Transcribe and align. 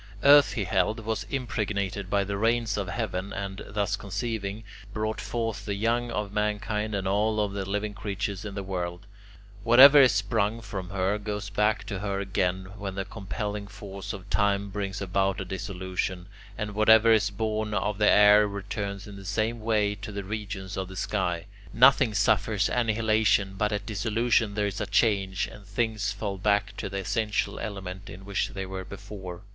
Earth, 0.23 0.53
he 0.53 0.63
held, 0.63 1.01
was 1.01 1.25
impregnated 1.29 2.09
by 2.09 2.23
the 2.23 2.35
rains 2.35 2.75
of 2.75 2.87
heaven 2.89 3.31
and, 3.31 3.61
thus 3.67 3.95
conceiving, 3.95 4.63
brought 4.91 5.21
forth 5.21 5.65
the 5.65 5.75
young 5.75 6.09
of 6.09 6.33
mankind 6.33 6.95
and 6.95 7.05
of 7.05 7.13
all 7.13 7.47
the 7.47 7.69
living 7.69 7.93
creatures 7.93 8.43
in 8.43 8.55
the 8.55 8.63
world; 8.63 9.05
whatever 9.61 10.01
is 10.01 10.11
sprung 10.11 10.59
from 10.59 10.89
her 10.89 11.19
goes 11.19 11.51
back 11.51 11.83
to 11.83 11.99
her 11.99 12.19
again 12.19 12.65
when 12.79 12.95
the 12.95 13.05
compelling 13.05 13.67
force 13.67 14.11
of 14.11 14.27
time 14.31 14.69
brings 14.71 15.03
about 15.03 15.39
a 15.39 15.45
dissolution; 15.45 16.25
and 16.57 16.73
whatever 16.73 17.11
is 17.11 17.29
born 17.29 17.75
of 17.75 17.99
the 17.99 18.09
air 18.09 18.47
returns 18.47 19.05
in 19.05 19.17
the 19.17 19.23
same 19.23 19.59
way 19.59 19.93
to 19.93 20.11
the 20.11 20.23
regions 20.23 20.77
of 20.77 20.87
the 20.87 20.95
sky; 20.95 21.45
nothing 21.73 22.15
suffers 22.15 22.69
annihilation, 22.69 23.53
but 23.53 23.71
at 23.71 23.85
dissolution 23.85 24.55
there 24.55 24.65
is 24.65 24.81
a 24.81 24.87
change, 24.87 25.45
and 25.45 25.63
things 25.67 26.11
fall 26.11 26.39
back 26.39 26.75
to 26.75 26.89
the 26.89 26.97
essential 26.97 27.59
element 27.59 28.09
in 28.09 28.25
which 28.25 28.49
they 28.55 28.65
were 28.65 28.83
before. 28.83 29.41